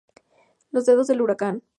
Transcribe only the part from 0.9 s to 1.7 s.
del huracán.